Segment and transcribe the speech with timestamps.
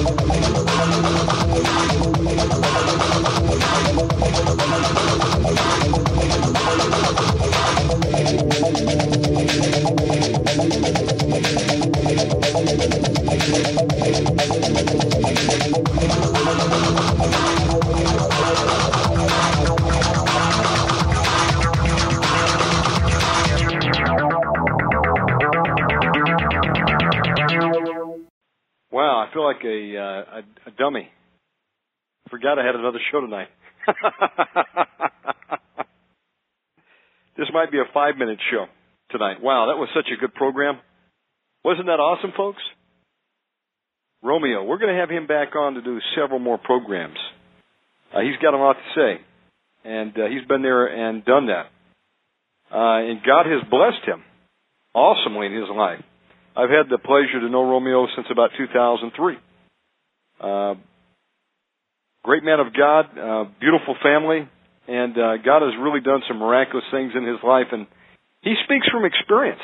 [0.00, 1.17] I feel
[29.58, 31.08] like a uh, a, a dummy.
[32.30, 33.48] Forgot I had another show tonight.
[37.36, 38.64] this might be a five minute show
[39.10, 39.42] tonight.
[39.42, 40.78] Wow, that was such a good program.
[41.64, 42.62] Wasn't that awesome, folks?
[44.22, 47.18] Romeo, we're going to have him back on to do several more programs.
[48.14, 49.20] Uh, he's got a lot to say,
[49.84, 51.66] and uh, he's been there and done that.
[52.70, 54.22] Uh, and God has blessed him
[54.94, 56.02] awesomely in his life.
[56.56, 59.36] I've had the pleasure to know Romeo since about 2003.
[60.40, 60.74] Uh,
[62.24, 64.48] great man of God, uh, beautiful family,
[64.86, 67.86] and uh, God has really done some miraculous things in his life, and
[68.42, 69.60] he speaks from experience.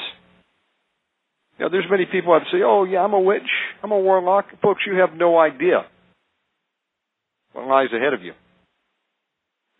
[1.59, 3.49] You know, there's many people that say, "Oh, yeah, I'm a witch,
[3.83, 5.87] I'm a warlock." Folks, you have no idea
[7.53, 8.33] what lies ahead of you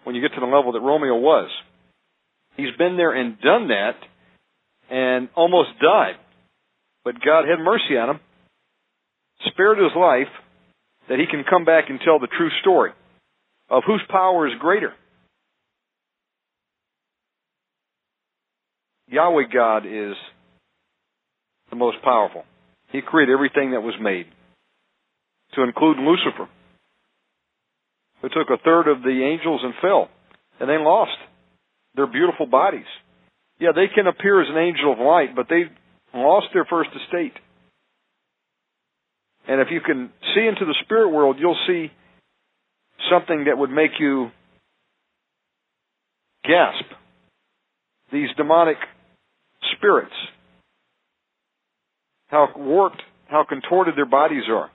[0.05, 1.51] when you get to the level that Romeo was.
[2.57, 3.97] He's been there and done that,
[4.89, 6.15] and almost died.
[7.05, 8.21] But God had mercy on him,
[9.47, 10.33] spared his life,
[11.09, 12.93] that he can come back and tell the true story
[13.69, 14.93] of whose power is greater.
[19.09, 20.15] Yahweh God is
[21.71, 22.45] the most powerful.
[22.91, 24.27] He created everything that was made,
[25.55, 26.49] to include Lucifer,
[28.23, 30.09] who took a third of the angels and fell,
[30.61, 31.17] and they lost
[31.95, 32.87] their beautiful bodies.
[33.61, 35.65] Yeah, they can appear as an angel of light, but they
[36.13, 37.35] lost their first estate.
[39.47, 41.91] And if you can see into the spirit world, you'll see
[43.11, 44.31] something that would make you
[46.45, 46.87] gasp.
[48.13, 48.77] These demonic
[49.77, 50.15] spirits,
[52.29, 54.71] how warped, how contorted their bodies are.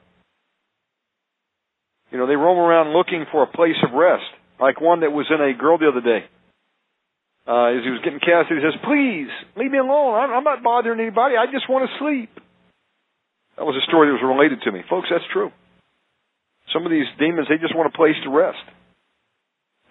[2.11, 4.23] You know, they roam around looking for a place of rest,
[4.59, 6.25] like one that was in a girl the other day
[7.49, 10.13] uh, as he was getting cast, he says, "Please leave me alone.
[10.13, 11.33] I'm, I'm not bothering anybody.
[11.33, 12.29] I just want to sleep."
[13.59, 15.09] That was a story that was related to me, folks.
[15.11, 15.51] That's true.
[16.71, 18.63] Some of these demons, they just want a place to rest,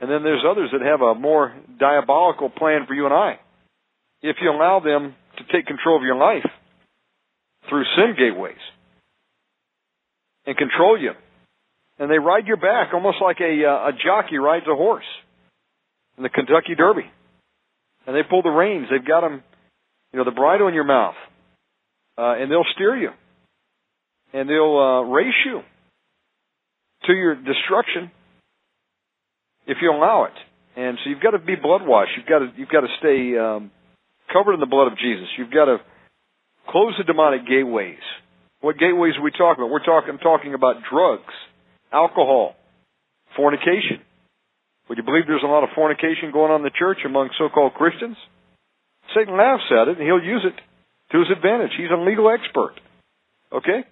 [0.01, 3.39] and then there's others that have a more diabolical plan for you and I.
[4.23, 6.49] If you allow them to take control of your life
[7.69, 8.63] through sin gateways
[10.47, 11.13] and control you,
[11.99, 15.05] and they ride your back almost like a, uh, a jockey rides a horse
[16.17, 17.11] in the Kentucky Derby
[18.09, 18.87] and they pull the reins.
[18.91, 19.43] They've got them,
[20.13, 21.15] you know, the bridle in your mouth,
[22.17, 23.11] uh, and they'll steer you,
[24.33, 25.61] and they'll uh, race you
[27.07, 28.11] to your destruction
[29.67, 30.37] if you allow it.
[30.77, 32.13] And so you've got to be blood washed.
[32.17, 33.71] You've got to you've got to stay um,
[34.33, 35.27] covered in the blood of Jesus.
[35.37, 35.79] You've got to
[36.69, 38.03] close the demonic gateways.
[38.61, 39.71] What gateways are we talking about?
[39.71, 41.35] We're talking talking about drugs,
[41.93, 42.55] alcohol,
[43.37, 44.03] fornication.
[44.89, 47.75] Would you believe there's a lot of fornication going on in the church among so-called
[47.75, 48.17] Christians?
[49.15, 50.57] Satan laughs at it and he'll use it
[51.13, 51.73] to his advantage.
[51.77, 52.75] He's a legal expert.
[53.53, 53.85] Okay?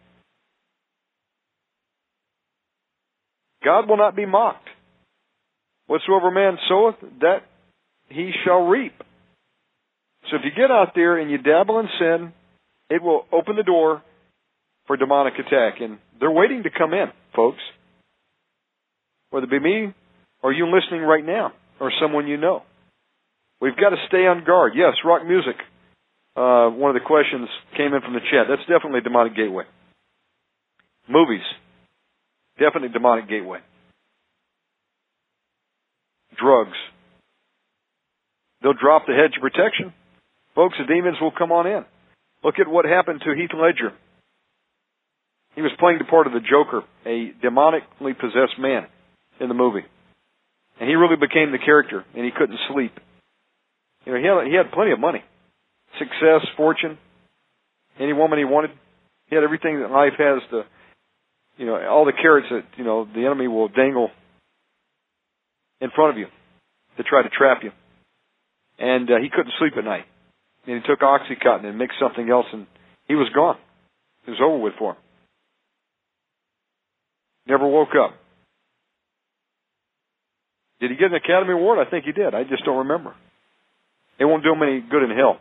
[3.66, 4.68] God will not be mocked.
[5.88, 7.38] Whatsoever man soweth, that
[8.08, 8.92] he shall reap.
[10.30, 12.32] So if you get out there and you dabble in sin,
[12.90, 14.02] it will open the door
[14.86, 15.80] for demonic attack.
[15.80, 17.58] And they're waiting to come in, folks.
[19.30, 19.92] Whether it be me
[20.44, 22.62] or you listening right now or someone you know.
[23.60, 24.74] We've got to stay on guard.
[24.76, 25.56] Yes, rock music.
[26.36, 28.46] Uh, one of the questions came in from the chat.
[28.48, 29.64] That's definitely a demonic gateway.
[31.08, 31.42] Movies.
[32.58, 33.58] Definitely demonic gateway.
[36.38, 36.76] Drugs.
[38.62, 39.92] They'll drop the hedge of protection.
[40.54, 41.84] Folks, the demons will come on in.
[42.42, 43.92] Look at what happened to Heath Ledger.
[45.54, 48.86] He was playing the part of the Joker, a demonically possessed man
[49.40, 49.84] in the movie.
[50.78, 52.92] And he really became the character, and he couldn't sleep.
[54.04, 55.24] You know, he had, he had plenty of money.
[55.98, 56.98] Success, fortune,
[57.98, 58.70] any woman he wanted.
[59.28, 60.62] He had everything that life has to,
[61.56, 64.10] you know, all the carrots that, you know, the enemy will dangle
[65.80, 66.26] in front of you
[66.96, 67.70] to try to trap you.
[68.78, 70.04] And uh, he couldn't sleep at night.
[70.66, 72.66] And he took Oxycontin and mixed something else, and
[73.08, 73.56] he was gone.
[74.26, 74.98] It was over with for him.
[77.46, 78.14] Never woke up.
[80.80, 81.84] Did he get an Academy Award?
[81.86, 82.34] I think he did.
[82.34, 83.14] I just don't remember.
[84.18, 85.38] It won't do him any good in hell.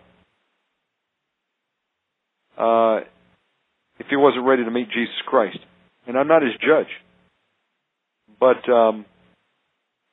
[2.58, 3.02] Uh,
[4.00, 5.58] if he wasn't ready to meet Jesus Christ.
[6.08, 6.92] And I'm not his judge.
[8.40, 9.06] But um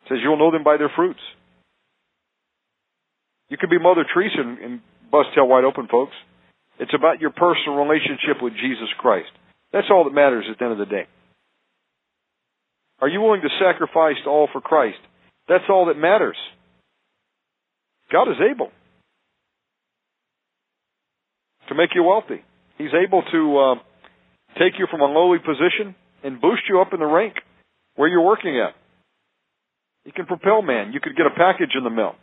[0.08, 1.20] says you'll know them by their fruits.
[3.48, 4.80] You could be Mother Teresa and, and
[5.10, 6.14] bust hell wide open, folks.
[6.80, 9.28] It's about your personal relationship with Jesus Christ.
[9.72, 11.06] That's all that matters at the end of the day.
[13.00, 14.98] Are you willing to sacrifice all for Christ?
[15.48, 16.36] That's all that matters.
[18.10, 18.70] God is able
[21.68, 22.42] to make you wealthy.
[22.78, 23.74] He's able to uh,
[24.58, 27.34] take you from a lowly position and boost you up in the rank
[27.96, 28.74] where you're working at.
[30.04, 30.92] He can propel man.
[30.92, 32.14] You could get a package in the mail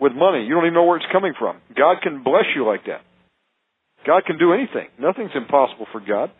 [0.00, 0.44] with money.
[0.44, 1.56] You don't even know where it's coming from.
[1.76, 3.00] God can bless you like that.
[4.06, 4.88] God can do anything.
[4.98, 6.30] Nothing's impossible for God.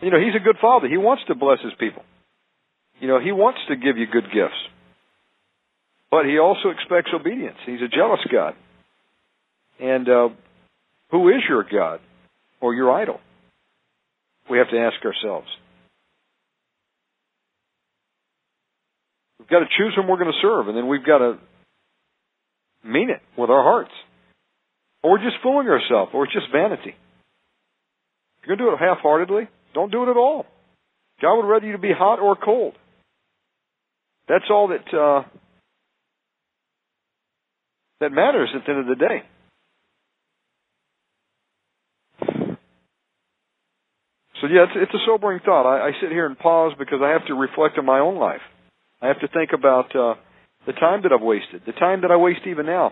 [0.00, 0.88] You know, He's a good Father.
[0.88, 2.02] He wants to bless His people.
[3.00, 4.58] You know, He wants to give you good gifts.
[6.10, 7.56] But He also expects obedience.
[7.64, 8.54] He's a jealous God.
[9.80, 10.28] And uh,
[11.12, 12.00] who is your God
[12.60, 13.20] or your idol?
[14.50, 15.46] We have to ask ourselves.
[19.38, 21.38] We've got to choose whom we're going to serve, and then we've got to
[22.84, 23.92] mean it with our hearts.
[25.02, 26.96] Or we're just fooling ourselves, or it's just vanity.
[28.40, 30.46] If you're going to do it half heartedly, don't do it at all.
[31.20, 32.74] God would rather you to be hot or cold.
[34.28, 35.28] That's all that uh,
[38.00, 39.22] that matters at the end of the day.
[44.42, 45.70] So yeah, it's, it's a sobering thought.
[45.70, 48.42] I, I sit here and pause because I have to reflect on my own life.
[49.00, 50.18] I have to think about uh,
[50.66, 52.90] the time that I've wasted, the time that I waste even now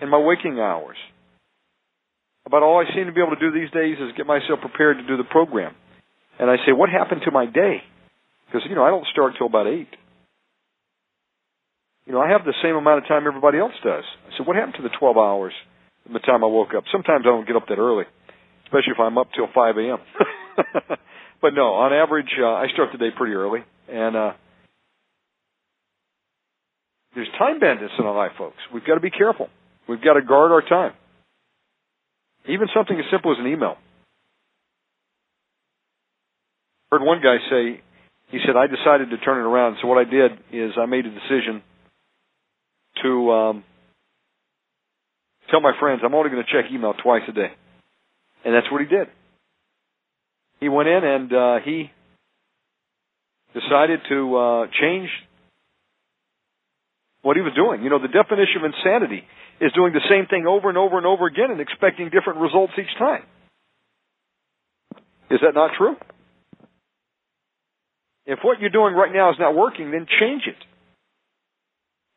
[0.00, 0.96] in my waking hours.
[2.44, 4.98] About all I seem to be able to do these days is get myself prepared
[4.98, 5.74] to do the program.
[6.38, 7.80] And I say, what happened to my day?
[8.46, 9.88] Because, you know, I don't start till about 8.
[12.04, 14.04] You know, I have the same amount of time everybody else does.
[14.28, 15.54] I said, what happened to the 12 hours
[16.04, 16.84] from the time I woke up?
[16.92, 18.04] Sometimes I don't get up that early,
[18.68, 19.98] especially if I'm up till 5 a.m.
[21.40, 23.60] but no, on average, uh, I start the day pretty early.
[23.88, 24.32] And, uh,
[27.14, 28.56] there's time bandits in our life, folks.
[28.72, 29.48] We've got to be careful.
[29.88, 30.94] We've got to guard our time.
[32.48, 33.76] Even something as simple as an email.
[36.90, 37.80] Heard one guy say,
[38.30, 39.78] he said, I decided to turn it around.
[39.80, 41.62] So what I did is I made a decision
[43.02, 43.64] to um,
[45.50, 47.52] tell my friends I'm only going to check email twice a day.
[48.44, 49.08] And that's what he did.
[50.64, 51.90] He went in and uh, he
[53.52, 55.10] decided to uh, change
[57.20, 57.82] what he was doing.
[57.84, 59.24] You know, the definition of insanity
[59.60, 62.72] is doing the same thing over and over and over again and expecting different results
[62.78, 63.24] each time.
[65.30, 65.96] Is that not true?
[68.24, 70.56] If what you're doing right now is not working, then change it.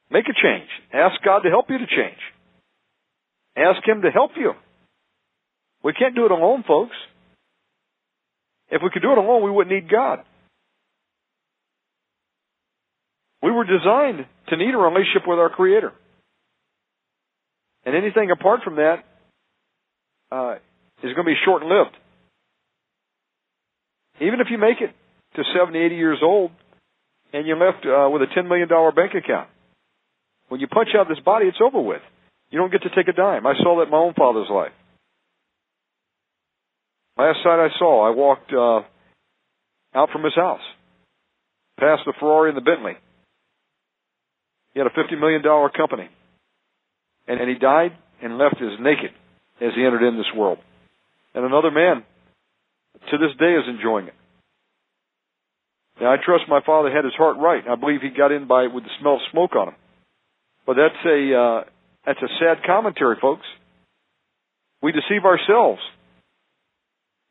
[0.09, 0.69] Make a change.
[0.93, 2.23] Ask God to help you to change.
[3.57, 4.53] Ask Him to help you.
[5.83, 6.95] We can't do it alone, folks.
[8.69, 10.19] If we could do it alone, we wouldn't need God.
[13.41, 15.93] We were designed to need a relationship with our Creator.
[17.85, 19.05] And anything apart from that
[20.31, 20.55] uh,
[21.03, 21.95] is going to be short lived.
[24.19, 24.93] Even if you make it
[25.35, 26.51] to 70, 80 years old
[27.31, 29.47] and you're left uh, with a $10 million bank account,
[30.49, 32.01] when you punch out this body, it's over with.
[32.49, 33.45] You don't get to take a dime.
[33.45, 34.71] I saw that in my own father's life.
[37.17, 38.81] Last night I saw, I walked uh,
[39.97, 40.61] out from his house,
[41.79, 42.93] past the Ferrari and the Bentley.
[44.73, 45.41] He had a $50 million
[45.75, 46.09] company.
[47.27, 49.11] And, and he died and left as naked
[49.59, 50.59] as he entered in this world.
[51.33, 52.03] And another man,
[53.09, 54.13] to this day, is enjoying it.
[55.99, 57.63] Now, I trust my father had his heart right.
[57.67, 59.75] I believe he got in by with the smell of smoke on him.
[60.67, 61.63] But that's a uh,
[62.05, 63.45] that's a sad commentary, folks.
[64.83, 65.81] We deceive ourselves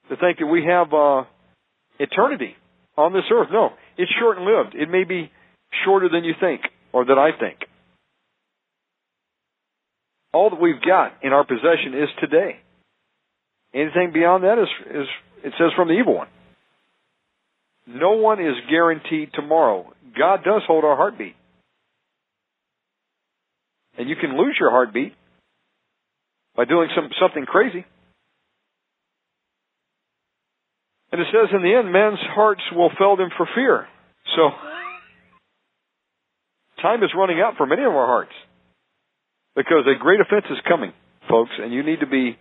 [0.09, 1.25] to think that we have uh,
[1.99, 2.55] eternity
[2.97, 3.49] on this earth.
[3.53, 4.75] No, it's short and lived.
[4.75, 5.31] It may be
[5.85, 7.59] shorter than you think or that I think.
[10.33, 12.57] All that we've got in our possession is today.
[13.75, 15.07] Anything beyond that is, is
[15.45, 16.29] it says from the evil one.
[17.87, 19.93] No one is guaranteed tomorrow.
[20.19, 21.37] God does hold our heartbeat.
[23.99, 25.15] And you can lose your heartbeat
[26.57, 27.85] by doing some something crazy.
[31.17, 33.89] And it says in the end, men's hearts will fail them for fear.
[34.37, 34.51] So,
[36.83, 38.33] time is running out for many of our hearts.
[39.55, 40.93] Because a great offense is coming,
[41.27, 42.37] folks, and you need to be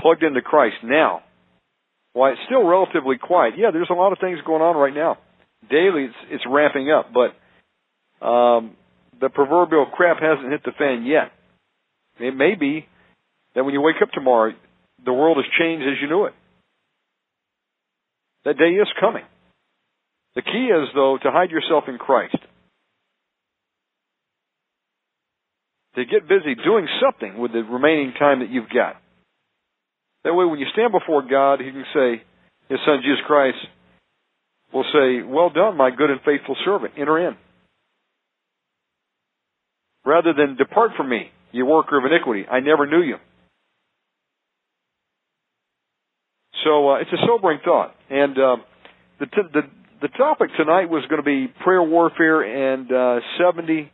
[0.00, 1.20] plugged into Christ now.
[2.14, 3.56] Why it's still relatively quiet.
[3.58, 5.18] Yeah, there's a lot of things going on right now.
[5.68, 8.74] Daily, it's, it's ramping up, but um,
[9.20, 11.30] the proverbial crap hasn't hit the fan yet.
[12.18, 12.86] It may be
[13.54, 14.52] that when you wake up tomorrow,
[15.04, 16.32] the world has changed as you knew it.
[18.44, 19.24] That day is coming.
[20.34, 22.36] The key is, though, to hide yourself in Christ.
[25.94, 28.96] To get busy doing something with the remaining time that you've got.
[30.24, 32.22] That way, when you stand before God, He can say,
[32.68, 33.58] His Son Jesus Christ
[34.72, 36.94] will say, Well done, my good and faithful servant.
[36.98, 37.36] Enter in.
[40.04, 42.46] Rather than depart from me, you worker of iniquity.
[42.50, 43.16] I never knew you.
[46.64, 48.56] So uh, it's a sobering thought, and uh,
[49.20, 49.62] the, t- the
[50.02, 53.90] the topic tonight was going to be prayer warfare and uh, seventy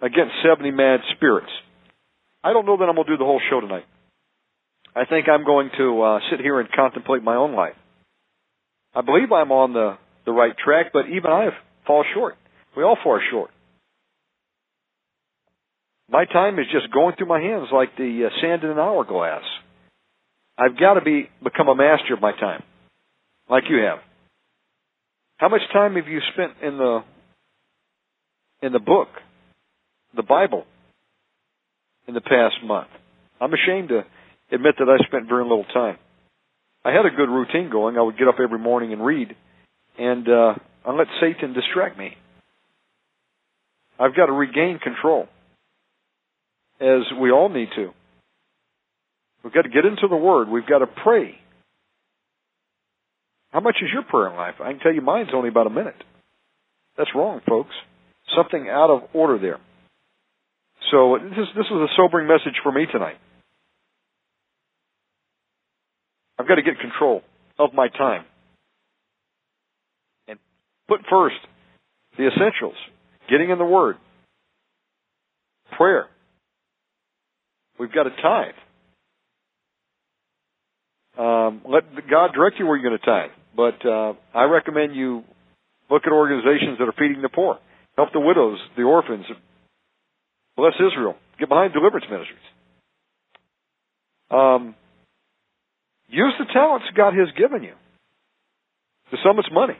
[0.00, 1.50] against seventy mad spirits.
[2.42, 3.84] I don't know that I'm going to do the whole show tonight.
[4.94, 7.74] I think I'm going to uh, sit here and contemplate my own life.
[8.94, 11.48] I believe I'm on the the right track, but even I
[11.86, 12.36] fall short.
[12.76, 13.50] We all fall short.
[16.10, 19.42] My time is just going through my hands like the uh, sand in an hourglass.
[20.60, 22.62] I've got to be become a master of my time,
[23.48, 24.00] like you have.
[25.38, 27.00] How much time have you spent in the
[28.60, 29.08] in the book,
[30.14, 30.66] the Bible,
[32.06, 32.88] in the past month?
[33.40, 34.04] I'm ashamed to
[34.52, 35.96] admit that I spent very little time.
[36.84, 37.96] I had a good routine going.
[37.96, 39.34] I would get up every morning and read,
[39.98, 42.18] and uh, I let Satan distract me.
[43.98, 45.26] I've got to regain control,
[46.80, 47.92] as we all need to.
[49.42, 50.48] We've got to get into the Word.
[50.48, 51.36] We've got to pray.
[53.50, 54.54] How much is your prayer life?
[54.60, 55.96] I can tell you mine's only about a minute.
[56.96, 57.74] That's wrong, folks.
[58.36, 59.58] Something out of order there.
[60.90, 63.16] So this is, this is a sobering message for me tonight.
[66.38, 67.22] I've got to get control
[67.58, 68.24] of my time
[70.26, 70.38] and
[70.88, 71.36] put first
[72.16, 72.76] the essentials,
[73.28, 73.96] getting in the Word,
[75.76, 76.06] prayer.
[77.78, 78.54] We've got to tithe.
[81.18, 83.30] Um, let God direct you where you're going to tithe.
[83.56, 85.24] But uh, I recommend you
[85.90, 87.58] look at organizations that are feeding the poor,
[87.96, 89.24] help the widows, the orphans,
[90.56, 92.38] bless Israel, get behind deliverance ministries.
[94.30, 94.74] Um,
[96.08, 97.74] use the talents God has given you.
[99.10, 99.76] To some, it's money.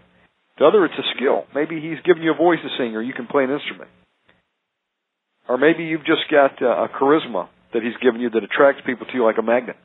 [0.58, 1.44] To other, it's a skill.
[1.54, 3.90] Maybe He's given you a voice to sing, or you can play an instrument.
[5.48, 9.06] Or maybe you've just got uh, a charisma that He's given you that attracts people
[9.06, 9.76] to you like a magnet.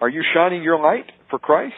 [0.00, 1.74] Are you shining your light for Christ?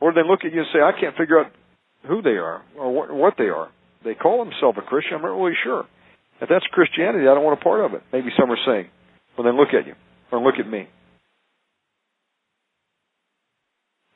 [0.00, 1.52] Or they look at you and say, I can't figure out
[2.06, 3.70] who they are or what, what they are.
[4.04, 5.16] They call themselves a Christian.
[5.16, 5.84] I'm not really sure.
[6.40, 8.02] If that's Christianity, I don't want a part of it.
[8.12, 8.88] Maybe some are saying
[9.36, 9.94] when they look at you
[10.30, 10.88] or look at me.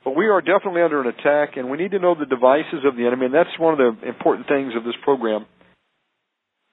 [0.04, 2.96] But we are definitely under an attack, and we need to know the devices of
[2.96, 5.46] the enemy, and that's one of the important things of this program.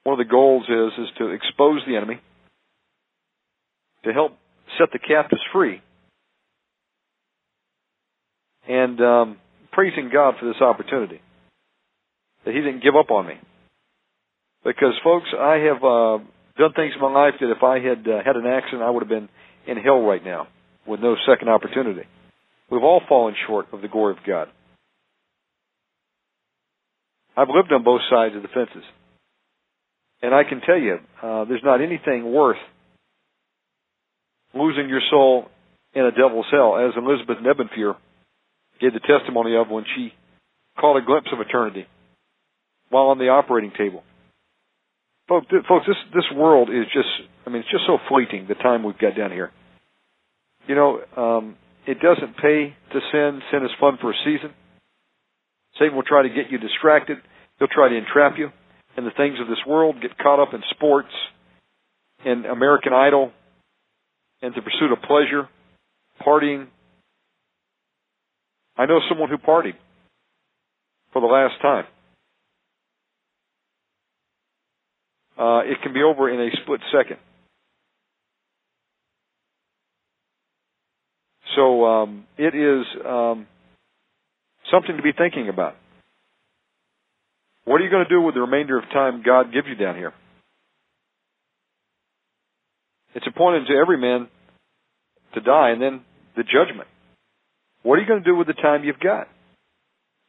[0.04, 2.20] One of the goals is is to expose the enemy,
[4.06, 4.32] to help
[4.78, 5.82] set the captives free.
[8.68, 9.36] And um,
[9.72, 11.20] praising God for this opportunity
[12.44, 13.34] that He didn't give up on me.
[14.64, 16.18] Because, folks, I have uh,
[16.56, 19.02] done things in my life that if I had uh, had an accident, I would
[19.02, 19.28] have been
[19.66, 20.48] in hell right now
[20.86, 22.02] with no second opportunity.
[22.70, 24.48] We've all fallen short of the glory of God.
[27.36, 28.84] I've lived on both sides of the fences.
[30.22, 32.56] And I can tell you, uh, there's not anything worth
[34.56, 35.46] losing your soul
[35.94, 37.96] in a devil's hell, as Elizabeth Nebenfeur
[38.80, 40.12] gave the testimony of when she
[40.78, 41.86] caught a glimpse of eternity
[42.90, 44.02] while on the operating table.
[45.28, 47.08] Folks, folks, this this world is just
[47.46, 49.50] I mean, it's just so fleeting the time we've got down here.
[50.68, 53.40] You know, um, it doesn't pay to sin.
[53.50, 54.50] Sin is fun for a season.
[55.78, 57.18] Satan will try to get you distracted.
[57.58, 58.50] He'll try to entrap you
[58.96, 61.12] in the things of this world, get caught up in sports,
[62.24, 63.30] in American Idol,
[64.42, 65.48] and the pursuit of pleasure,
[66.24, 66.66] partying.
[68.76, 69.74] I know someone who partied
[71.12, 71.84] for the last time.
[75.38, 77.18] Uh, it can be over in a split second.
[81.54, 83.46] So um, it is um,
[84.70, 85.74] something to be thinking about.
[87.64, 89.96] What are you going to do with the remainder of time God gives you down
[89.96, 90.12] here?
[93.16, 94.28] It's appointed to every man
[95.34, 96.02] to die and then
[96.36, 96.86] the judgment.
[97.82, 99.26] What are you going to do with the time you've got?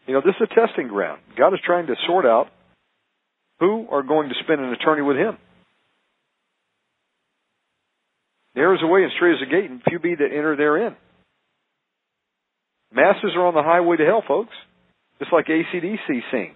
[0.08, 1.20] You know, this is a testing ground.
[1.38, 2.48] God is trying to sort out
[3.60, 5.38] who are going to spend an eternity with Him.
[8.56, 10.96] There is a way and straight is a gate, and few be that enter therein.
[12.94, 14.56] Masses are on the highway to hell, folks.
[15.20, 16.56] Just like ACDC sings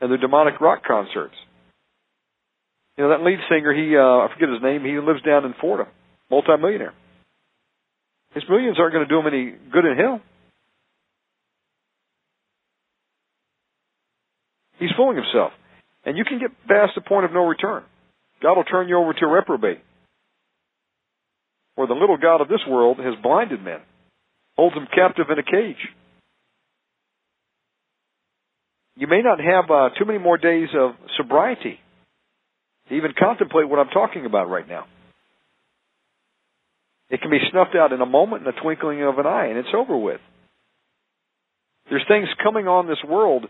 [0.00, 1.34] and their demonic rock concerts.
[3.00, 5.54] You know, that lead singer, he, uh, I forget his name, he lives down in
[5.58, 5.90] Florida,
[6.30, 6.92] multimillionaire.
[8.34, 10.20] His millions aren't going to do him any good in hell.
[14.78, 15.52] He's fooling himself.
[16.04, 17.84] And you can get past the point of no return.
[18.42, 19.80] God will turn you over to a reprobate.
[21.76, 23.80] For the little God of this world has blinded men,
[24.58, 25.80] holds them captive in a cage.
[28.96, 31.80] You may not have uh, too many more days of sobriety
[32.90, 34.84] to even contemplate what I'm talking about right now.
[37.08, 39.58] It can be snuffed out in a moment, in the twinkling of an eye, and
[39.58, 40.20] it's over with.
[41.88, 43.46] There's things coming on this world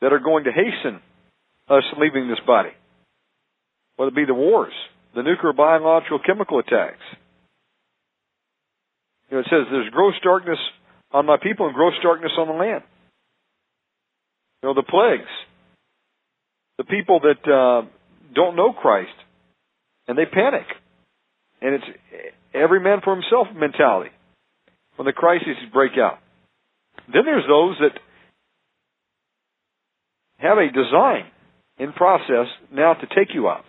[0.00, 1.00] that are going to hasten
[1.68, 2.70] us leaving this body.
[3.96, 4.72] Whether it be the wars,
[5.14, 7.02] the nuclear, biological, chemical attacks.
[9.30, 10.58] You know, it says there's gross darkness
[11.10, 12.84] on my people and gross darkness on the land.
[14.62, 15.30] You know, the plagues.
[16.78, 17.88] The people that uh,
[18.36, 19.16] don't know Christ
[20.06, 20.66] and they panic.
[21.60, 21.84] And it's
[22.54, 24.10] every man for himself mentality
[24.96, 26.18] when the crises break out.
[27.12, 27.98] Then there's those that
[30.38, 31.24] have a design
[31.78, 33.64] in process now to take you out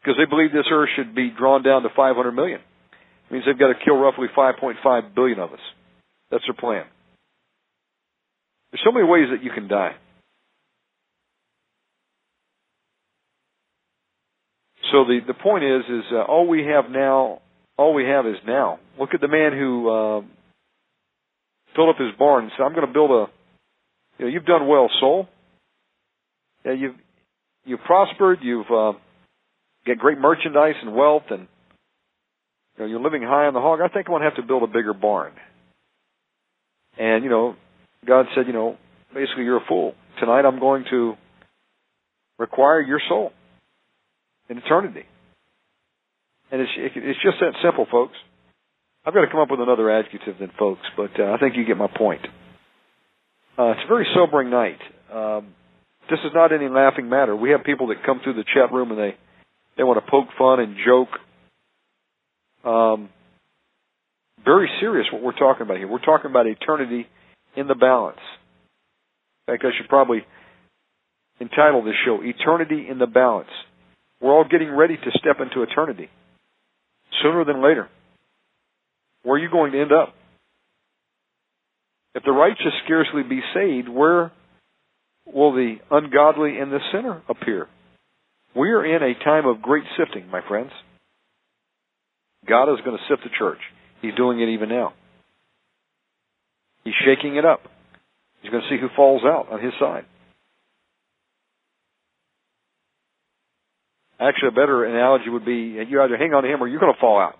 [0.00, 2.60] because they believe this earth should be drawn down to 500 million.
[2.60, 5.60] It means they've got to kill roughly 5.5 billion of us.
[6.30, 6.84] That's their plan.
[8.70, 9.92] There's so many ways that you can die.
[14.92, 17.40] So the the point is is uh, all we have now,
[17.78, 18.78] all we have is now.
[19.00, 20.20] Look at the man who uh,
[21.74, 23.26] filled up his barn and said, "I'm going to build a."
[24.18, 25.28] You know, you've done well, soul.
[26.66, 26.94] Yeah, you've
[27.64, 28.40] you've prospered.
[28.42, 28.92] You've uh,
[29.86, 31.48] got great merchandise and wealth, and
[32.76, 33.80] you know, you're living high on the hog.
[33.80, 35.32] I think I'm going to have to build a bigger barn.
[36.98, 37.56] And you know,
[38.06, 38.76] God said, you know,
[39.14, 39.94] basically you're a fool.
[40.20, 41.14] Tonight I'm going to
[42.38, 43.32] require your soul
[44.52, 45.04] in eternity.
[46.50, 48.14] And it's it's just that simple, folks.
[49.04, 51.64] I've got to come up with another adjective than folks, but uh, I think you
[51.64, 52.20] get my point.
[53.58, 54.78] Uh, it's a very sobering night.
[55.12, 55.54] Um,
[56.10, 57.34] this is not any laughing matter.
[57.34, 59.16] We have people that come through the chat room and they
[59.76, 61.08] they want to poke fun and joke.
[62.64, 63.08] Um,
[64.44, 65.88] very serious what we're talking about here.
[65.88, 67.06] We're talking about eternity
[67.56, 68.20] in the balance.
[69.48, 70.24] In fact, I should probably
[71.40, 73.48] entitle this show "Eternity in the Balance."
[74.22, 76.08] We're all getting ready to step into eternity
[77.22, 77.88] sooner than later.
[79.24, 80.14] Where are you going to end up?
[82.14, 84.32] If the righteous scarcely be saved, where
[85.26, 87.68] will the ungodly and the sinner appear.
[88.54, 90.70] We are in a time of great sifting, my friends.
[92.48, 93.60] God is going to sift the church.
[94.02, 94.92] He's doing it even now.
[96.84, 97.60] He's shaking it up.
[98.42, 100.04] He's going to see who falls out on his side.
[104.22, 106.94] Actually, a better analogy would be you either hang on to him or you're going
[106.94, 107.34] to fall out.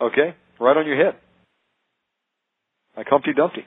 [0.00, 0.36] Okay?
[0.60, 1.16] Right on your head.
[2.96, 3.64] Like Humpty Dumpty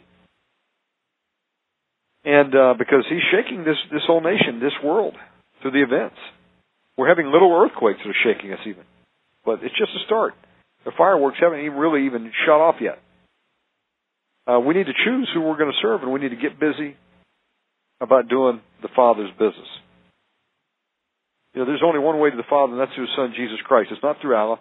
[2.28, 5.16] and uh, because he's shaking this this whole nation, this world,
[5.62, 6.18] through the events.
[6.98, 8.84] We're having little earthquakes that are shaking us even,
[9.46, 10.34] but it's just a start.
[10.84, 13.00] The fireworks haven't even really even shut off yet.
[14.46, 16.60] Uh, we need to choose who we're going to serve, and we need to get
[16.60, 16.96] busy
[18.02, 19.68] about doing the Father's business.
[21.58, 23.58] You know, there's only one way to the Father, and that's through His Son Jesus
[23.66, 23.90] Christ.
[23.92, 24.60] It's not through Allah,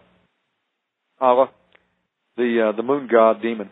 [1.21, 1.51] Allah,
[2.39, 3.69] the uh, the moon god demon.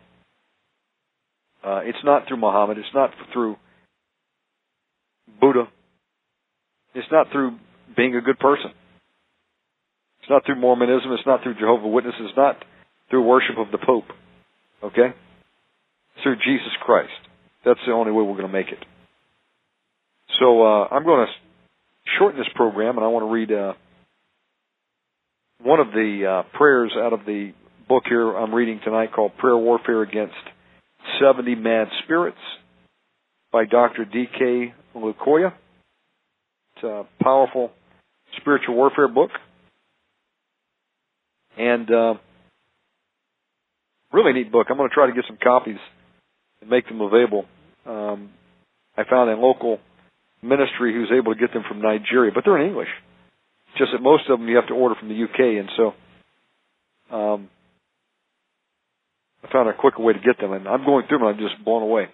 [1.65, 2.77] Uh, it's not through Muhammad.
[2.77, 3.57] It's not through
[5.41, 5.69] Buddha.
[6.95, 7.57] It's not through
[7.97, 8.73] being a good person.
[10.21, 11.11] It's not through Mormonism.
[11.13, 12.21] It's not through Jehovah Witnesses.
[12.29, 12.63] It's not
[13.09, 14.05] through worship of the Pope.
[14.83, 15.15] Okay?
[16.15, 17.09] It's through Jesus Christ.
[17.65, 18.85] That's the only way we're going to make it.
[20.39, 21.33] So uh, I'm going to
[22.19, 23.73] shorten this program, and I want to read uh,
[25.63, 27.53] one of the uh, prayers out of the
[27.89, 30.35] book here I'm reading tonight called Prayer Warfare Against
[31.21, 32.39] 70 Mad Spirits
[33.53, 34.05] by Dr.
[34.05, 34.75] D.K.
[34.97, 35.53] Olukoya.
[36.77, 37.71] It's a powerful
[38.41, 39.31] spiritual warfare book.
[41.57, 42.15] And uh,
[44.13, 44.67] really neat book.
[44.71, 45.79] I'm going to try to get some copies
[46.61, 47.45] and make them available.
[47.87, 48.31] Um,
[48.97, 49.79] I found a local
[50.45, 52.89] ministry who's able to get them from Nigeria, but they're in English.
[53.79, 57.51] Just that most of them you have to order from the UK, and so um,
[59.43, 60.53] I found a quicker way to get them.
[60.53, 62.07] And I'm going through them, and I'm just blown away.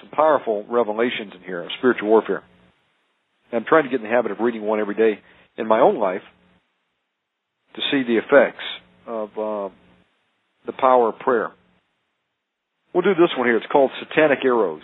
[0.00, 2.42] Some powerful revelations in here of spiritual warfare.
[3.50, 5.20] And I'm trying to get in the habit of reading one every day
[5.56, 6.22] in my own life
[7.74, 8.64] to see the effects
[9.06, 9.74] of uh,
[10.66, 11.50] the power of prayer.
[12.92, 13.56] We'll do this one here.
[13.56, 14.82] It's called Satanic Arrows.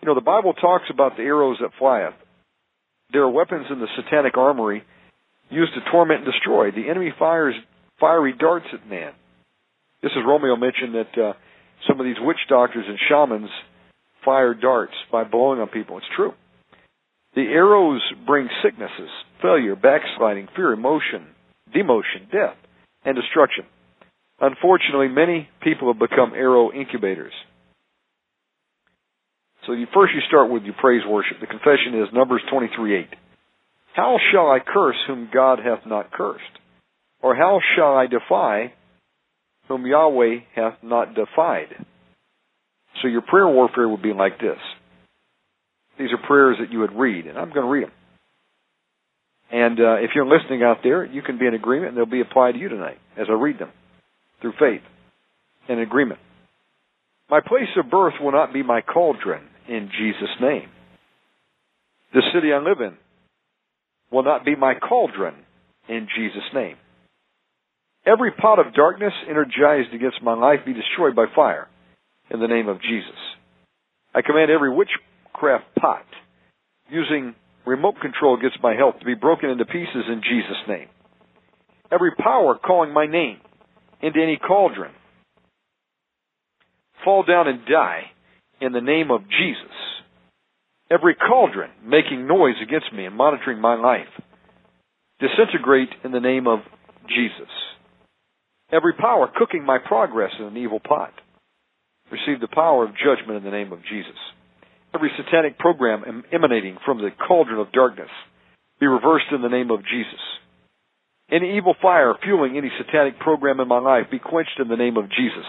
[0.00, 2.14] You know, the Bible talks about the arrows that flyeth.
[3.12, 4.82] There are weapons in the satanic armory
[5.50, 6.70] used to torment and destroy.
[6.70, 7.54] The enemy fires
[7.98, 9.12] fiery darts at man.
[10.02, 11.32] This is Romeo mentioned that uh,
[11.86, 13.50] some of these witch doctors and shamans
[14.24, 15.98] fire darts by blowing on people.
[15.98, 16.32] It's true.
[17.34, 19.10] The arrows bring sicknesses,
[19.42, 21.26] failure, backsliding, fear, emotion,
[21.74, 22.56] demotion, death,
[23.04, 23.64] and destruction.
[24.40, 27.32] Unfortunately, many people have become arrow incubators.
[29.66, 31.38] So you, first you start with your praise worship.
[31.40, 33.08] The confession is Numbers 23:8.
[33.94, 36.44] How shall I curse whom God hath not cursed?
[37.22, 38.72] Or how shall I defy
[39.68, 41.68] whom Yahweh hath not defied?
[43.02, 44.58] So your prayer warfare would be like this.
[45.98, 47.92] These are prayers that you would read, and I'm going to read them.
[49.52, 52.20] And uh, if you're listening out there, you can be in agreement, and they'll be
[52.20, 53.70] applied to you tonight as I read them
[54.40, 54.82] through faith
[55.68, 56.20] and agreement.
[57.28, 60.68] My place of birth will not be my cauldron in Jesus' name.
[62.12, 62.96] The city I live in
[64.10, 65.34] will not be my cauldron
[65.88, 66.76] in Jesus' name.
[68.06, 71.68] Every pot of darkness energized against my life be destroyed by fire
[72.30, 73.18] in the name of Jesus.
[74.14, 76.06] I command every witchcraft pot
[76.88, 77.34] using
[77.66, 80.88] remote control against my health to be broken into pieces in Jesus' name.
[81.92, 83.38] Every power calling my name
[84.02, 84.92] into any cauldron
[87.04, 88.10] fall down and die
[88.60, 89.74] in the name of Jesus.
[90.90, 94.10] Every cauldron making noise against me and monitoring my life
[95.20, 96.60] disintegrate in the name of
[97.08, 97.50] Jesus.
[98.72, 101.12] Every power cooking my progress in an evil pot
[102.10, 104.18] receive the power of judgment in the name of Jesus.
[104.94, 108.10] Every satanic program emanating from the cauldron of darkness
[108.80, 110.20] be reversed in the name of Jesus.
[111.30, 114.96] Any evil fire fueling any satanic program in my life be quenched in the name
[114.96, 115.46] of Jesus.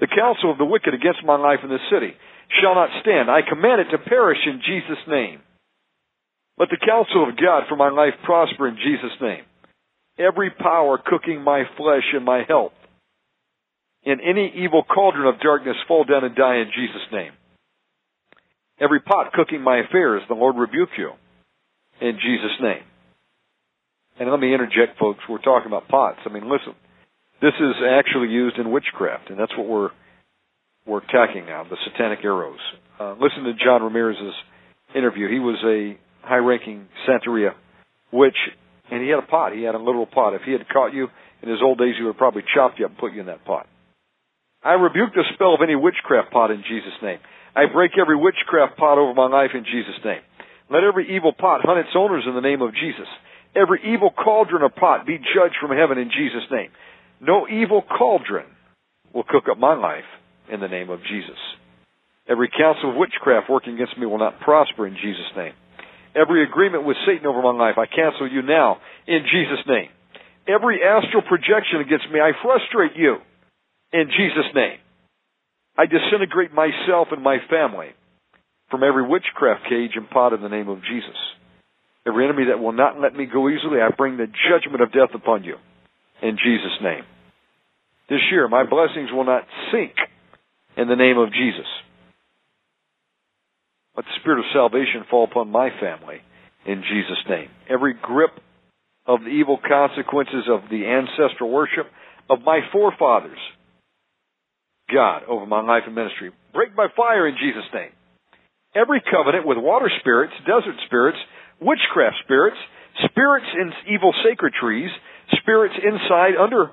[0.00, 2.14] The counsel of the wicked against my life in this city
[2.60, 3.30] shall not stand.
[3.30, 5.40] I command it to perish in Jesus' name.
[6.58, 9.44] Let the counsel of God for my life prosper in Jesus' name.
[10.18, 12.72] Every power cooking my flesh and my health
[14.02, 17.32] in any evil cauldron of darkness fall down and die in Jesus' name.
[18.80, 21.10] Every pot cooking my affairs, the Lord rebuke you
[22.00, 22.82] in Jesus' name.
[24.18, 25.20] And let me interject, folks.
[25.28, 26.18] We're talking about pots.
[26.26, 26.74] I mean, listen,
[27.40, 29.90] this is actually used in witchcraft, and that's what we're
[30.86, 32.58] we're attacking now, the satanic arrows.
[32.98, 34.34] Uh, listen to John Ramirez's
[34.94, 35.28] interview.
[35.28, 37.52] He was a high-ranking Santeria
[38.12, 38.36] witch,
[38.90, 39.54] and he had a pot.
[39.54, 40.34] He had a literal pot.
[40.34, 41.08] If he had caught you
[41.42, 43.26] in his old days, he would have probably chopped you up and put you in
[43.26, 43.66] that pot.
[44.62, 47.18] I rebuke the spell of any witchcraft pot in Jesus' name.
[47.56, 50.20] I break every witchcraft pot over my life in Jesus' name.
[50.70, 53.08] Let every evil pot hunt its owners in the name of Jesus.
[53.56, 56.70] Every evil cauldron or pot be judged from heaven in Jesus' name.
[57.20, 58.46] No evil cauldron
[59.12, 60.06] will cook up my life
[60.52, 61.38] in the name of Jesus.
[62.28, 65.52] Every counsel of witchcraft working against me will not prosper in Jesus' name.
[66.14, 69.90] Every agreement with Satan over my life, I cancel you now in Jesus' name.
[70.46, 73.16] Every astral projection against me, I frustrate you
[73.92, 74.78] in Jesus' name.
[75.76, 77.88] I disintegrate myself and my family
[78.70, 81.16] from every witchcraft cage and pot in the name of Jesus.
[82.06, 85.14] Every enemy that will not let me go easily, I bring the judgment of death
[85.14, 85.56] upon you
[86.22, 87.04] in Jesus' name.
[88.08, 89.92] This year, my blessings will not sink
[90.76, 91.66] in the name of Jesus.
[93.96, 96.18] Let the spirit of salvation fall upon my family
[96.66, 97.48] in Jesus' name.
[97.68, 98.30] Every grip
[99.06, 101.86] of the evil consequences of the ancestral worship
[102.28, 103.38] of my forefathers
[104.92, 106.30] God over my life and ministry.
[106.52, 107.90] Break by fire in Jesus' name.
[108.74, 111.18] Every covenant with water spirits, desert spirits,
[111.60, 112.56] witchcraft spirits,
[113.06, 114.90] spirits in evil sacred trees,
[115.42, 116.70] spirits inside under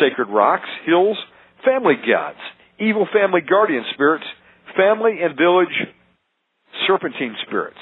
[0.00, 1.16] sacred rocks, hills,
[1.64, 2.40] family gods,
[2.80, 4.24] evil family guardian spirits,
[4.76, 5.74] family and village
[6.86, 7.78] serpentine spirits,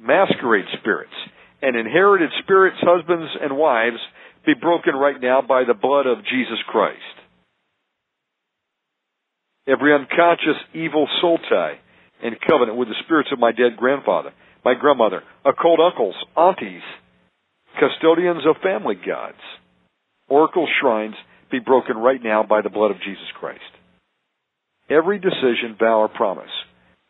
[0.00, 1.14] masquerade spirits,
[1.62, 3.98] and inherited spirits, husbands and wives
[4.46, 6.98] be broken right now by the blood of Jesus Christ.
[9.66, 11.78] Every unconscious evil soul tie
[12.22, 14.32] and covenant with the spirits of my dead grandfather,
[14.64, 16.82] my grandmother, occult uncles, aunties,
[17.78, 19.38] custodians of family gods,
[20.28, 21.14] oracle shrines
[21.50, 23.60] be broken right now by the blood of Jesus Christ.
[24.90, 26.50] Every decision, vow, or promise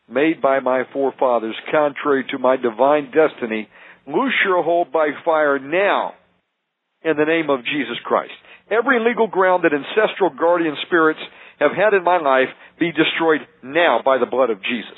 [0.09, 3.69] made by my forefathers contrary to my divine destiny,
[4.07, 6.13] loose your hold by fire now
[7.03, 8.33] in the name of Jesus Christ.
[8.71, 11.19] Every legal ground that ancestral guardian spirits
[11.59, 14.97] have had in my life be destroyed now by the blood of Jesus.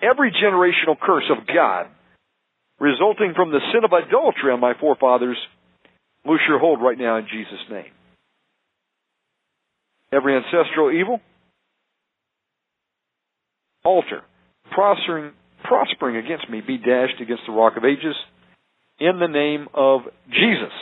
[0.00, 1.88] Every generational curse of God
[2.80, 5.38] resulting from the sin of adultery on my forefathers,
[6.24, 7.90] loose your hold right now in Jesus' name.
[10.12, 11.20] Every ancestral evil,
[13.84, 14.22] altar,
[14.72, 15.32] prospering,
[15.64, 18.14] prospering against me, be dashed against the rock of ages
[19.00, 20.72] in the name of Jesus.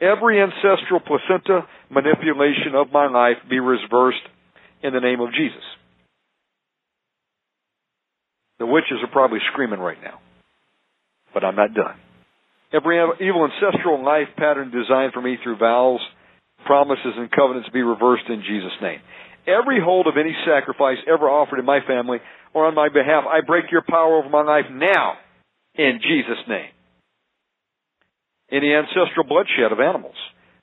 [0.00, 4.24] Every ancestral placenta manipulation of my life be reversed
[4.82, 5.64] in the name of Jesus.
[8.58, 10.18] The witches are probably screaming right now,
[11.32, 11.96] but I'm not done.
[12.72, 16.00] Every evil ancestral life pattern designed for me through vows,
[16.66, 19.00] promises, and covenants be reversed in Jesus' name.
[19.46, 22.18] Every hold of any sacrifice ever offered in my family
[22.52, 25.14] or on my behalf, I break your power over my life now
[25.76, 26.70] in Jesus' name
[28.50, 30.14] any ancestral bloodshed of animals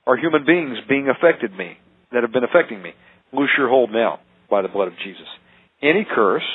[0.06, 1.76] or human beings being affected me,
[2.12, 2.92] that have been affecting me.
[3.32, 5.26] Loose your hold now by the blood of Jesus.
[5.82, 6.46] Any curse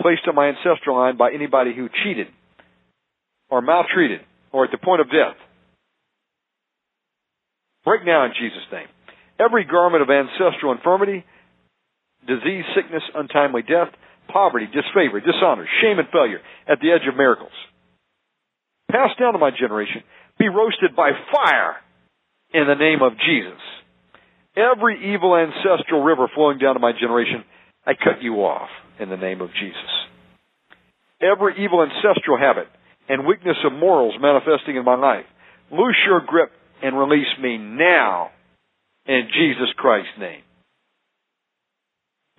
[0.00, 2.26] placed on my ancestral line by anybody who cheated
[3.48, 4.20] or maltreated
[4.52, 5.36] or at the point of death.
[7.84, 8.88] Break now in Jesus' name.
[9.42, 11.24] Every garment of ancestral infirmity,
[12.28, 13.88] disease, sickness, untimely death,
[14.28, 17.52] poverty, disfavor, dishonor, shame, and failure at the edge of miracles
[18.92, 20.04] passed down to my generation
[20.38, 21.76] be roasted by fire
[22.52, 23.60] in the name of Jesus.
[24.54, 27.44] Every evil ancestral river flowing down to my generation,
[27.86, 28.68] I cut you off
[29.00, 29.90] in the name of Jesus.
[31.20, 32.68] Every evil ancestral habit
[33.08, 35.24] and weakness of morals manifesting in my life,
[35.70, 36.50] loose your grip
[36.82, 38.30] and release me now
[39.06, 40.42] in Jesus Christ's name.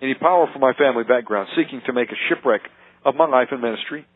[0.02, 2.62] Any power from my family background seeking to make a shipwreck
[3.04, 4.06] of my life and ministry,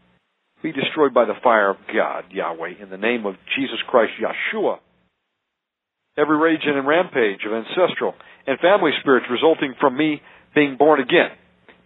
[0.62, 4.78] be destroyed by the fire of God, Yahweh, in the name of Jesus Christ, Yeshua.
[6.16, 8.14] Every rage and rampage of ancestral
[8.46, 10.20] and family spirits resulting from me
[10.54, 11.30] being born again,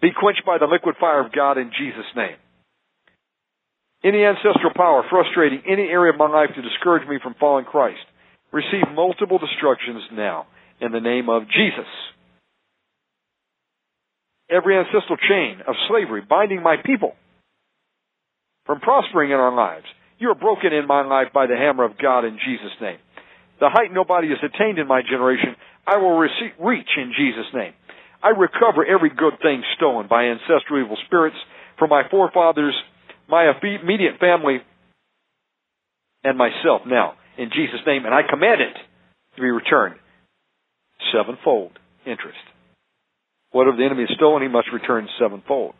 [0.00, 2.36] be quenched by the liquid fire of God in Jesus' name.
[4.04, 8.02] Any ancestral power frustrating any area of my life to discourage me from following Christ,
[8.52, 10.46] receive multiple destructions now
[10.82, 11.86] in the name of Jesus.
[14.50, 17.14] Every ancestral chain of slavery binding my people
[18.66, 19.86] from prospering in our lives.
[20.18, 22.98] You are broken in my life by the hammer of God in Jesus' name.
[23.60, 25.54] The height nobody has attained in my generation,
[25.86, 27.72] I will reach in Jesus' name.
[28.22, 31.36] I recover every good thing stolen by ancestral evil spirits
[31.78, 32.74] from my forefathers,
[33.28, 34.58] my immediate family,
[36.22, 38.74] and myself now, in Jesus' name, and I command it
[39.36, 39.96] to be returned
[41.12, 41.72] sevenfold
[42.06, 42.38] interest.
[43.50, 45.74] Whatever the enemy has stolen, he must return sevenfold.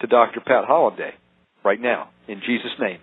[0.00, 0.40] To Dr.
[0.40, 1.12] Pat Holliday
[1.64, 2.98] right now, in Jesus' name.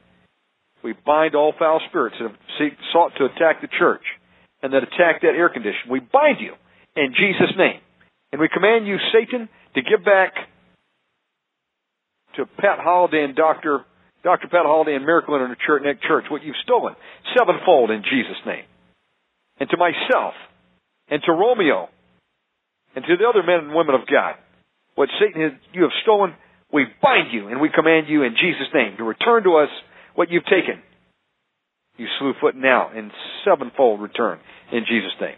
[0.83, 4.03] We bind all foul spirits that have sought to attack the church
[4.61, 5.89] and that attack that air condition.
[5.89, 6.53] We bind you
[6.95, 7.81] in Jesus' name.
[8.31, 10.33] And we command you, Satan, to give back
[12.35, 13.85] to Pat Holliday and Dr.
[14.23, 14.47] Dr.
[14.47, 16.95] Pat Holliday and Miracle Internet Church what you've stolen
[17.37, 18.65] sevenfold in Jesus' name.
[19.59, 20.33] And to myself
[21.09, 21.89] and to Romeo
[22.95, 24.35] and to the other men and women of God
[24.95, 26.33] what Satan has, you have stolen
[26.71, 29.69] we bind you and we command you in Jesus' name to return to us
[30.15, 30.81] what you've taken.
[31.97, 33.11] You slew foot now in
[33.45, 34.39] sevenfold return
[34.71, 35.37] in Jesus' name.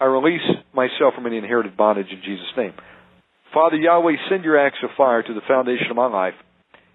[0.00, 2.74] I release myself from any inherited bondage in Jesus' name.
[3.54, 6.34] Father Yahweh, send your axe of fire to the foundation of my life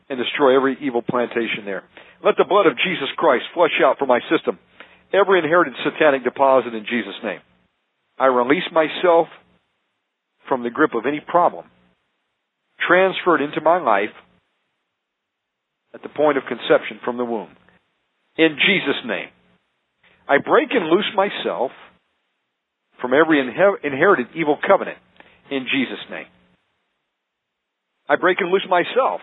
[0.10, 1.84] and destroy every evil plantation there.
[2.24, 4.60] Let the blood of Jesus Christ flush out from my system
[5.14, 7.40] every inherited satanic deposit in Jesus' name.
[8.18, 9.28] I release myself
[10.48, 11.66] from the grip of any problem
[12.88, 14.14] transferred into my life
[15.94, 17.50] at the point of conception from the womb.
[18.38, 19.30] In Jesus' name.
[20.28, 21.72] I break and loose myself
[23.00, 24.98] from every inher- inherited evil covenant
[25.50, 26.26] in Jesus' name.
[28.10, 29.22] I break and loose myself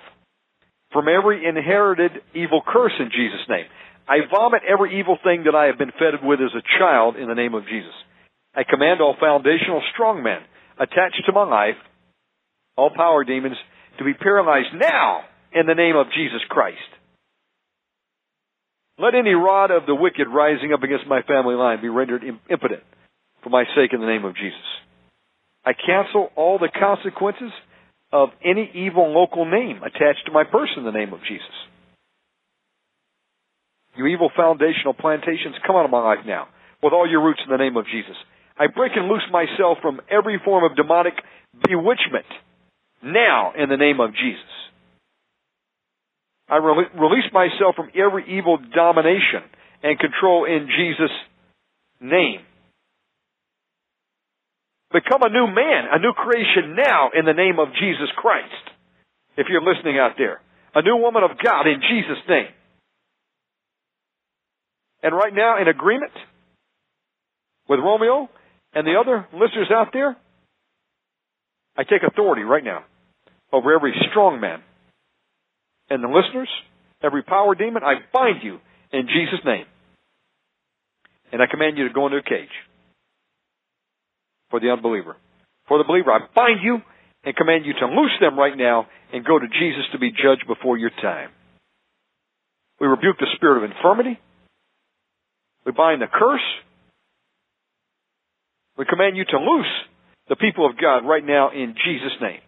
[0.92, 3.66] from every inherited evil curse in Jesus' name.
[4.08, 7.28] I vomit every evil thing that I have been fed with as a child in
[7.28, 7.94] the name of Jesus.
[8.54, 10.40] I command all foundational strong men
[10.78, 11.78] attached to my life,
[12.76, 13.56] all power demons,
[13.98, 15.20] to be paralyzed now
[15.52, 16.78] in the name of Jesus Christ.
[18.98, 22.82] Let any rod of the wicked rising up against my family line be rendered impotent
[23.42, 24.68] for my sake in the name of Jesus.
[25.64, 27.52] I cancel all the consequences
[28.12, 31.56] of any evil local name attached to my person in the name of Jesus.
[33.96, 36.48] You evil foundational plantations, come out of my life now
[36.82, 38.16] with all your roots in the name of Jesus.
[38.58, 41.14] I break and loose myself from every form of demonic
[41.68, 42.26] bewitchment
[43.02, 44.52] now in the name of Jesus.
[46.48, 49.42] I re- release myself from every evil domination
[49.82, 51.16] and control in Jesus'
[52.00, 52.40] name.
[54.92, 58.52] Become a new man, a new creation now in the name of Jesus Christ.
[59.36, 60.40] If you're listening out there.
[60.74, 62.52] A new woman of God in Jesus' name.
[65.02, 66.12] And right now, in agreement
[67.68, 68.28] with Romeo
[68.72, 70.16] and the other listeners out there,
[71.76, 72.84] I take authority right now
[73.52, 74.60] over every strong man.
[75.90, 76.48] And the listeners,
[77.02, 78.58] every power demon, I bind you
[78.92, 79.64] in Jesus' name.
[81.32, 82.52] And I command you to go into a cage
[84.50, 85.16] for the unbeliever.
[85.66, 86.78] For the believer, I bind you
[87.24, 90.46] and command you to loose them right now and go to Jesus to be judged
[90.46, 91.30] before your time.
[92.80, 94.18] We rebuke the spirit of infirmity.
[95.64, 96.40] We bind the curse.
[98.76, 99.72] We command you to loose
[100.28, 102.40] the people of God right now in Jesus' name.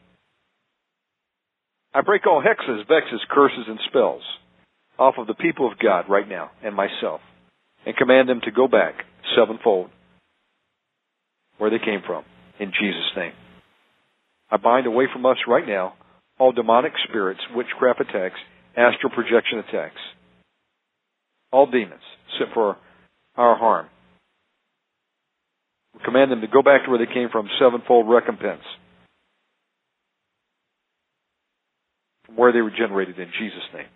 [1.92, 4.22] I break all hexes, vexes, curses, and spells
[4.98, 7.20] off of the people of God right now and myself
[7.86, 8.94] and command them to go back
[9.36, 9.90] sevenfold
[11.58, 12.24] where they came from
[12.58, 13.32] in Jesus' name.
[14.50, 15.94] I bind away from us right now
[16.38, 18.38] all demonic spirits, witchcraft attacks,
[18.76, 20.00] astral projection attacks,
[21.52, 22.02] all demons
[22.38, 22.76] sent for
[23.36, 23.86] our harm.
[25.94, 28.62] We command them to go back to where they came from, sevenfold recompense.
[32.26, 33.86] From where they were generated in Jesus' name.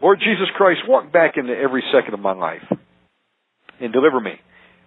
[0.00, 2.62] Lord Jesus Christ, walk back into every second of my life
[3.80, 4.32] and deliver me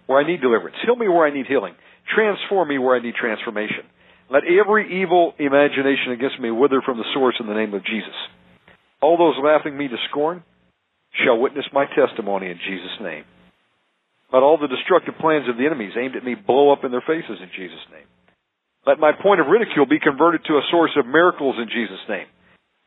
[0.06, 0.76] where I need deliverance.
[0.84, 1.74] Heal me where I need healing.
[2.14, 3.84] Transform me where I need transformation.
[4.30, 8.16] Let every evil imagination against me wither from the source in the name of Jesus.
[9.02, 10.42] All those laughing me to scorn
[11.12, 13.24] shall witness my testimony in Jesus' name.
[14.32, 17.04] Let all the destructive plans of the enemies aimed at me blow up in their
[17.04, 18.08] faces in Jesus' name.
[18.86, 22.26] Let my point of ridicule be converted to a source of miracles in Jesus' name.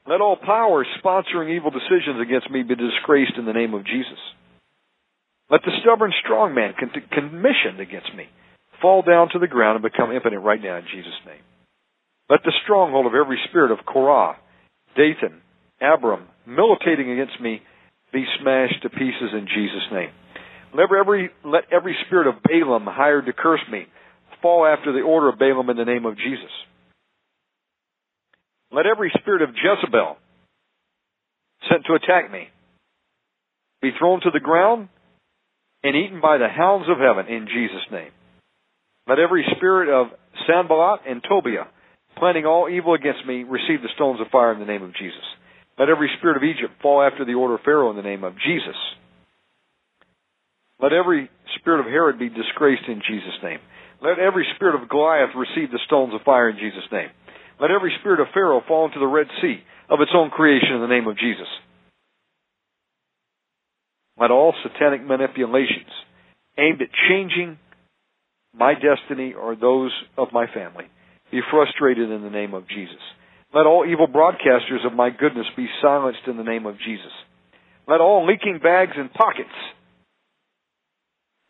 [0.07, 4.19] Let all powers sponsoring evil decisions against me be disgraced in the name of Jesus.
[5.49, 8.25] Let the stubborn strong man commissioned against me
[8.81, 11.41] fall down to the ground and become impotent right now in Jesus' name.
[12.29, 14.38] Let the stronghold of every spirit of Korah,
[14.97, 15.41] Dathan,
[15.79, 17.61] Abiram, militating against me
[18.15, 20.10] be smashed to pieces in Jesus' name.
[20.73, 23.88] Let every, let every spirit of Balaam hired to curse me
[24.41, 26.51] fall after the order of Balaam in the name of Jesus.
[28.71, 30.15] Let every spirit of Jezebel
[31.69, 32.47] sent to attack me
[33.82, 34.88] be thrown to the ground
[35.84, 38.12] and eaten by the hounds of heaven in Jesus' name.
[39.10, 40.08] Let every spirit of
[40.47, 41.67] Sanballat and Tobiah,
[42.17, 45.25] planning all evil against me, receive the stones of fire in the name of Jesus.
[45.77, 48.33] Let every spirit of Egypt fall after the order of Pharaoh in the name of
[48.35, 48.77] Jesus.
[50.81, 53.59] Let every spirit of Herod be disgraced in Jesus' name.
[54.01, 57.09] Let every spirit of Goliath receive the stones of fire in Jesus' name.
[57.59, 60.81] Let every spirit of Pharaoh fall into the Red Sea of its own creation in
[60.81, 61.47] the name of Jesus.
[64.19, 65.91] Let all satanic manipulations
[66.57, 67.57] aimed at changing
[68.53, 70.85] my destiny or those of my family
[71.31, 73.01] be frustrated in the name of Jesus.
[73.55, 77.11] Let all evil broadcasters of my goodness be silenced in the name of Jesus.
[77.87, 79.49] Let all leaking bags and pockets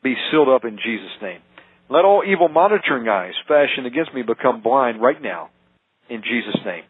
[0.03, 1.39] be sealed up in Jesus' name.
[1.89, 5.49] Let all evil monitoring eyes fashioned against me become blind right now
[6.09, 6.83] in Jesus' name.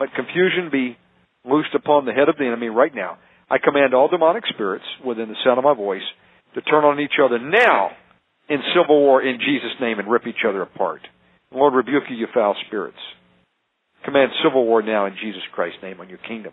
[0.00, 0.98] Let confusion be
[1.44, 3.18] loosed upon the head of the enemy right now
[3.50, 6.06] I command all demonic spirits within the sound of my voice
[6.54, 7.90] to turn on each other now
[8.48, 11.00] in civil war in Jesus' name and rip each other apart.
[11.52, 12.98] Lord, rebuke you, you foul spirits.
[14.04, 16.52] Command civil war now in Jesus Christ's name on your kingdom.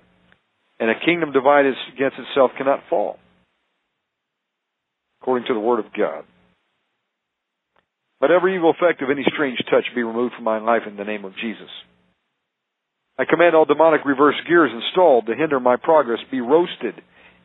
[0.79, 3.17] And a kingdom divided against itself cannot fall.
[5.21, 6.23] According to the word of God.
[8.21, 11.03] Let every evil effect of any strange touch be removed from my life in the
[11.03, 11.69] name of Jesus.
[13.17, 16.95] I command all demonic reverse gears installed to hinder my progress be roasted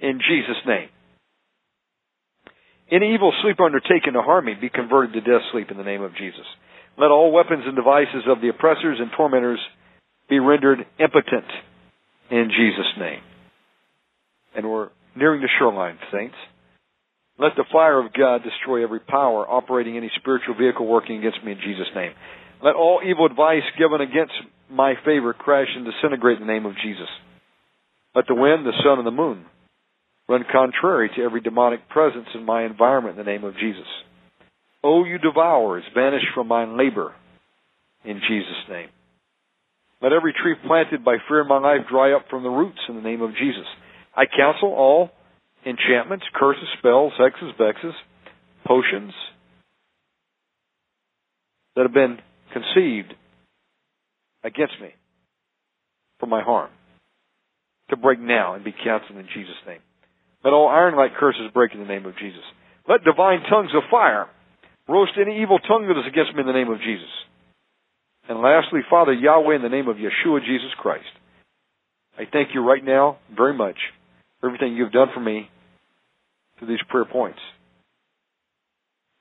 [0.00, 0.88] in Jesus' name.
[2.90, 6.02] Any evil sleep undertaken to harm me be converted to death sleep in the name
[6.02, 6.44] of Jesus.
[6.98, 9.60] Let all weapons and devices of the oppressors and tormentors
[10.32, 11.44] be rendered impotent
[12.30, 13.20] in Jesus' name.
[14.56, 16.34] And we're nearing the shoreline, saints.
[17.38, 21.52] Let the fire of God destroy every power operating any spiritual vehicle working against me
[21.52, 22.12] in Jesus' name.
[22.64, 24.32] Let all evil advice given against
[24.70, 27.08] my favor crash and disintegrate in the name of Jesus.
[28.14, 29.44] Let the wind, the sun, and the moon
[30.30, 33.88] run contrary to every demonic presence in my environment in the name of Jesus.
[34.82, 37.12] O you devourers, vanish from my labor
[38.02, 38.88] in Jesus' name.
[40.02, 42.96] Let every tree planted by fear in my life dry up from the roots in
[42.96, 43.66] the name of Jesus.
[44.16, 45.10] I counsel all
[45.64, 47.94] enchantments, curses, spells, hexes, vexes,
[48.66, 49.12] potions
[51.76, 52.18] that have been
[52.52, 53.14] conceived
[54.42, 54.88] against me
[56.18, 56.70] for my harm
[57.90, 59.80] to break now and be canceled in Jesus' name.
[60.44, 62.42] Let all iron like curses break in the name of Jesus.
[62.88, 64.26] Let divine tongues of fire
[64.88, 67.08] roast any evil tongue that is against me in the name of Jesus.
[68.28, 71.04] And lastly, Father Yahweh, in the name of Yeshua Jesus Christ,
[72.18, 73.76] I thank you right now very much
[74.40, 75.48] for everything you've done for me
[76.58, 77.38] through these prayer points.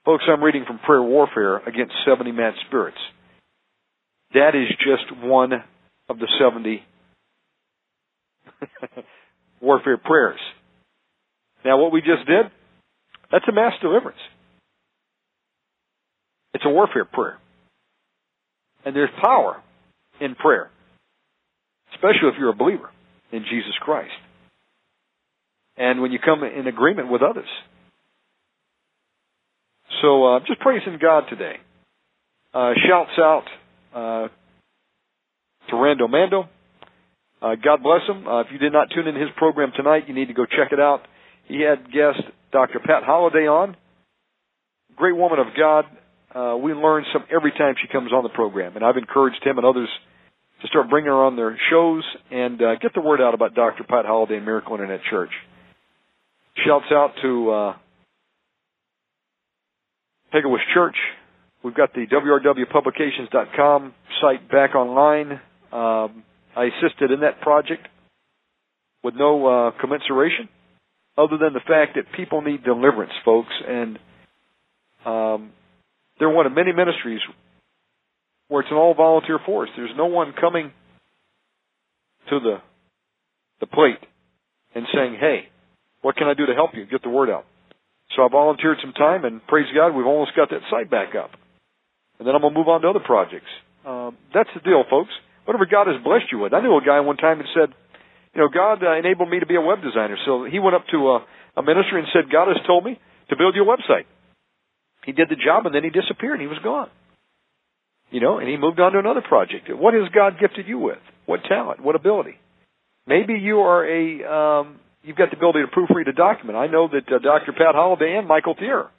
[0.06, 2.98] Folks, I'm reading from Prayer Warfare Against 70 Mad Spirits.
[4.34, 5.54] That is just one
[6.10, 6.84] of the 70
[9.62, 10.40] warfare prayers.
[11.64, 12.46] Now, what we just did,
[13.32, 14.20] that's a mass deliverance.
[16.54, 17.38] It's a warfare prayer.
[18.86, 19.62] And there's power
[20.20, 20.70] in prayer,
[21.94, 22.90] especially if you're a believer
[23.32, 24.12] in Jesus Christ.
[25.78, 27.48] And when you come in agreement with others.
[30.02, 31.56] So, uh, just praising God today.
[32.54, 33.44] Uh, shouts out
[33.94, 34.28] uh,
[35.70, 36.50] to Rando Mando.
[37.42, 38.28] Uh, God bless him.
[38.28, 40.72] Uh, if you did not tune in his program tonight, you need to go check
[40.72, 41.02] it out.
[41.48, 42.22] He had guest
[42.52, 42.80] Dr.
[42.80, 43.76] Pat Holliday on.
[44.96, 45.86] Great woman of God.
[46.34, 49.58] Uh, we learn some every time she comes on the program, and I've encouraged him
[49.58, 49.90] and others
[50.62, 53.84] to start bringing her on their shows and uh, get the word out about Dr.
[53.84, 55.32] Pat Holliday and Miracle Internet Church.
[56.66, 57.74] Shouts out to uh,
[60.74, 60.96] Church.
[61.64, 65.34] We've got the WRWPublications.com site back online.
[65.72, 66.24] Um,
[66.56, 67.88] I assisted in that project
[69.04, 70.50] with no uh, commensuration,
[71.18, 74.00] other than the fact that people need deliverance, folks, and
[75.06, 75.52] um,
[76.22, 77.20] they're one of many ministries
[78.48, 79.72] where it's an all volunteer force.
[79.76, 80.72] There's no one coming
[82.30, 82.58] to the
[83.60, 83.98] the plate
[84.76, 85.50] and saying, "Hey,
[86.04, 87.46] what can I do to help you get the word out?"
[88.16, 91.32] So I volunteered some time, and praise God, we've almost got that site back up.
[92.20, 93.50] And then I'm gonna move on to other projects.
[93.84, 95.12] Um, that's the deal, folks.
[95.46, 96.54] Whatever God has blessed you with.
[96.54, 97.74] I knew a guy one time that said,
[98.36, 100.86] "You know, God uh, enabled me to be a web designer." So he went up
[100.90, 101.26] to a,
[101.58, 103.00] a minister and said, "God has told me
[103.30, 104.06] to build you a website."
[105.06, 106.34] He did the job and then he disappeared.
[106.34, 106.90] and He was gone.
[108.12, 109.70] You know, and he moved on to another project.
[109.70, 111.00] What has God gifted you with?
[111.26, 111.82] What talent?
[111.82, 112.36] What ability?
[113.08, 116.58] Maybe you are a, um, you've got the ability to proofread a document.
[116.58, 117.54] I know that uh, Dr.
[117.54, 118.90] Pat Holliday and Michael Thier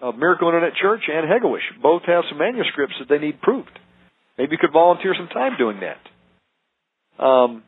[0.00, 3.78] of Miracle Internet Church and Hegewisch both have some manuscripts that they need proofed.
[4.38, 7.22] Maybe you could volunteer some time doing that.
[7.22, 7.62] Um,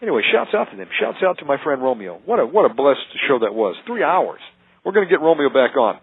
[0.00, 0.88] anyway, shouts out to them.
[1.00, 2.20] Shouts out to my friend Romeo.
[2.24, 3.76] What a what a blessed show that was.
[3.86, 4.40] Three hours.
[4.84, 5.98] We're going to get Romeo back on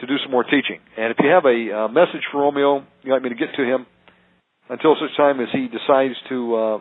[0.00, 0.80] to do some more teaching.
[0.96, 3.62] And if you have a uh, message for Romeo you'd like me to get to
[3.62, 3.86] him
[4.68, 6.78] until such time as he decides to uh,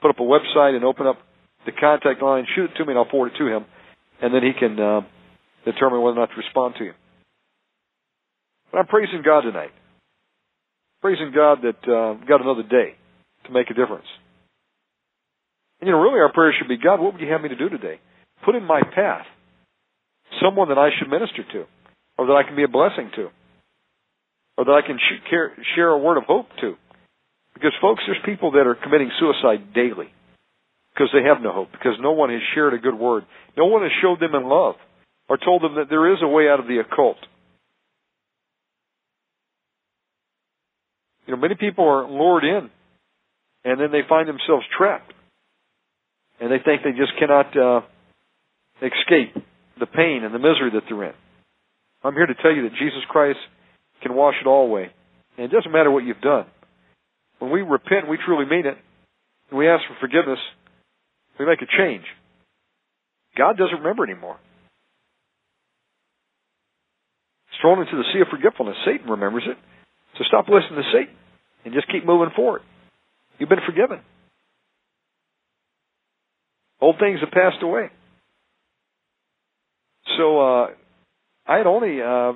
[0.00, 1.18] put up a website and open up
[1.64, 3.64] the contact line, shoot it to me and I'll forward it to him.
[4.20, 5.00] And then he can uh,
[5.64, 6.92] determine whether or not to respond to you.
[8.70, 9.70] But I'm praising God tonight.
[11.00, 12.94] Praising God that uh, got another day
[13.46, 14.06] to make a difference.
[15.80, 17.56] And you know, really our prayer should be, God, what would you have me to
[17.56, 17.98] do today?
[18.44, 19.26] Put in my path
[20.42, 21.64] someone that I should minister to,
[22.18, 23.28] or that I can be a blessing to,
[24.56, 24.98] or that I can
[25.74, 26.74] share a word of hope to.
[27.54, 30.08] Because, folks, there's people that are committing suicide daily
[30.92, 33.24] because they have no hope, because no one has shared a good word.
[33.56, 34.74] No one has showed them in love
[35.28, 37.16] or told them that there is a way out of the occult.
[41.26, 42.70] You know, many people are lured in,
[43.64, 45.12] and then they find themselves trapped,
[46.40, 47.80] and they think they just cannot uh,
[48.82, 49.34] escape
[49.78, 51.14] the pain and the misery that they're in.
[52.02, 53.38] I'm here to tell you that Jesus Christ
[54.02, 54.90] can wash it all away.
[55.38, 56.46] And it doesn't matter what you've done.
[57.38, 58.76] When we repent, we truly mean it,
[59.50, 60.38] and we ask for forgiveness,
[61.38, 62.04] we make a change.
[63.36, 64.36] God doesn't remember anymore.
[67.48, 68.76] It's thrown into the sea of forgetfulness.
[68.84, 69.56] Satan remembers it.
[70.18, 71.14] So stop listening to Satan
[71.64, 72.62] and just keep moving forward.
[73.38, 74.00] You've been forgiven.
[76.80, 77.90] Old things have passed away.
[80.16, 80.66] So uh,
[81.46, 82.32] I had only uh,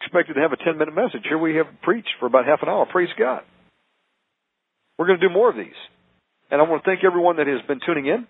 [0.00, 1.22] expected to have a 10 minute message.
[1.28, 2.86] Here we have preached for about half an hour.
[2.90, 3.42] Praise God.
[4.98, 5.78] We're going to do more of these.
[6.50, 8.26] And I want to thank everyone that has been tuning in.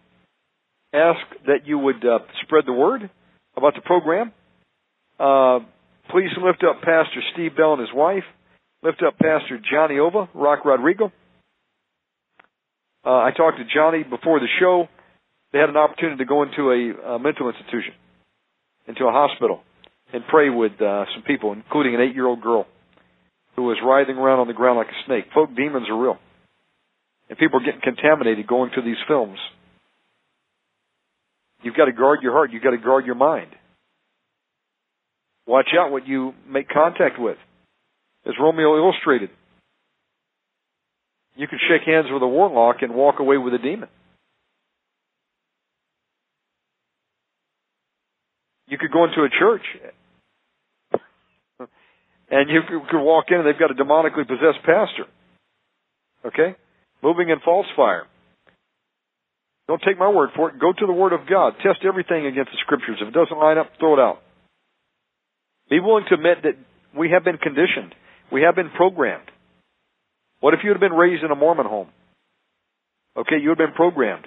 [0.93, 3.11] Ask that you would uh, spread the word
[3.57, 4.33] about the program.
[5.19, 5.61] Uh,
[6.11, 8.25] please lift up Pastor Steve Bell and his wife.
[8.83, 11.13] Lift up Pastor Johnny Ova, Rock Rodrigo.
[13.05, 14.89] Uh, I talked to Johnny before the show.
[15.53, 17.95] They had an opportunity to go into a, a mental institution,
[18.87, 19.61] into a hospital,
[20.13, 22.67] and pray with uh, some people, including an eight-year-old girl
[23.57, 25.25] who was writhing around on the ground like a snake.
[25.35, 26.19] Folk demons are real,
[27.29, 29.39] and people are getting contaminated going to these films.
[31.63, 32.53] You've got to guard your heart.
[32.53, 33.51] You've got to guard your mind.
[35.47, 37.37] Watch out what you make contact with.
[38.27, 39.31] As Romeo illustrated,
[41.37, 43.89] you can shake hands with a warlock and walk away with a demon.
[48.81, 49.63] Could go into a church
[52.31, 52.61] and you
[52.91, 55.07] could walk in and they've got a demonically possessed pastor.
[56.25, 56.57] Okay?
[57.03, 58.05] Moving in false fire.
[59.67, 60.59] Don't take my word for it.
[60.59, 61.55] Go to the Word of God.
[61.63, 62.99] Test everything against the Scriptures.
[63.01, 64.19] If it doesn't line up, throw it out.
[65.69, 66.57] Be willing to admit that
[66.97, 67.95] we have been conditioned.
[68.33, 69.31] We have been programmed.
[70.41, 71.89] What if you had been raised in a Mormon home?
[73.17, 74.27] Okay, you had been programmed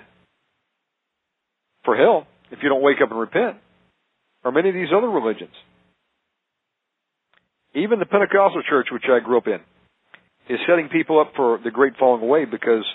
[1.83, 3.57] for hell if you don't wake up and repent.
[4.43, 5.53] Or many of these other religions.
[7.75, 9.59] Even the Pentecostal church, which I grew up in,
[10.49, 12.85] is setting people up for the great falling away because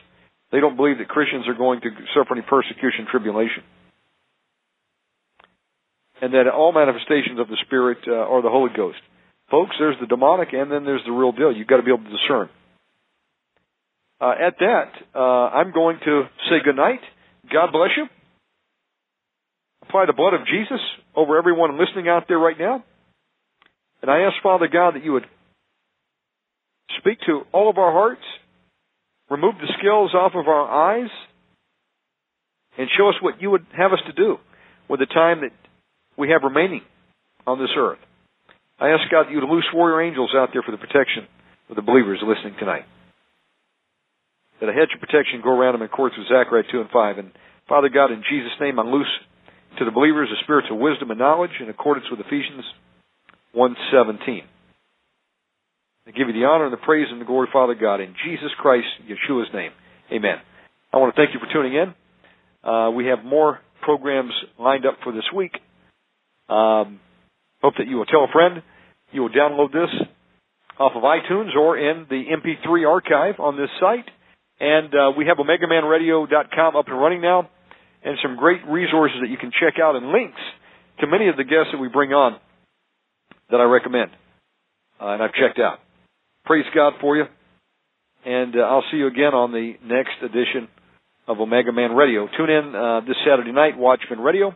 [0.53, 3.65] they don't believe that Christians are going to suffer any persecution, tribulation
[6.21, 8.99] and that all manifestations of the Spirit uh, are the Holy Ghost.
[9.51, 11.53] Folks, there's the demonic and then there's the real deal.
[11.53, 12.49] You've got to be able to discern.
[14.21, 17.01] Uh, at that, uh, I'm going to say good night.
[17.53, 18.07] God bless you.
[19.89, 20.81] Apply the blood of Jesus
[21.17, 22.85] over everyone listening out there right now.
[24.03, 25.25] And I ask Father God that you would
[26.99, 28.21] speak to all of our hearts,
[29.31, 31.11] remove the scales off of our eyes,
[32.77, 34.37] and show us what you would have us to do
[34.91, 35.53] with the time that
[36.19, 36.83] we have remaining
[37.47, 37.99] on this earth.
[38.79, 41.27] I ask God that you would loose warrior angels out there for the protection
[41.71, 42.85] of the believers listening tonight.
[44.61, 47.19] That a hedge of protection go around them in accordance with Zechariah 2 and 5.
[47.19, 47.33] And
[47.69, 49.09] Father God, in Jesus' name, I loose
[49.79, 52.65] to the believers the spirits of wisdom and knowledge in accordance with Ephesians
[53.57, 54.43] 1.17.
[56.07, 58.51] I give you the honor and the praise and the glory, Father God, in Jesus
[58.59, 59.73] Christ, Yeshua's name.
[60.11, 60.37] Amen.
[60.93, 61.95] I want to thank you for tuning in.
[62.69, 65.53] Uh, we have more programs lined up for this week.
[66.49, 66.99] Um,
[67.63, 68.63] hope that you will tell a friend.
[69.13, 69.91] You will download this
[70.79, 74.09] off of iTunes or in the MP3 archive on this site.
[74.61, 77.51] And uh, we have OmegaManRadio.com up and running now,
[78.05, 80.41] and some great resources that you can check out and links
[81.01, 82.39] to many of the guests that we bring on
[83.51, 84.11] that I recommend
[85.01, 85.79] uh, and I've checked out.
[86.45, 87.25] Praise God for you,
[88.25, 90.69] and uh, I'll see you again on the next edition
[91.27, 92.27] of Omega Man Radio.
[92.37, 94.55] Tune in uh, this Saturday night, Watchman Radio.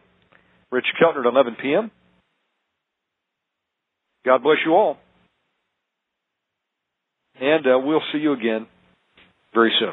[0.71, 1.91] Rich Keltner at 11 p.m.
[4.25, 4.97] God bless you all.
[7.39, 8.67] And uh, we'll see you again
[9.53, 9.93] very soon.